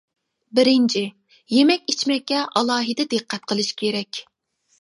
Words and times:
بىرىنچى: 0.59 1.03
يېمەك-ئىچمەككە 1.57 2.41
ئالاھىدە 2.61 3.09
دىققەت 3.15 3.49
قىلىش 3.53 3.73
كېرەك. 3.83 4.23